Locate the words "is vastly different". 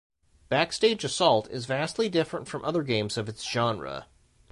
1.51-2.47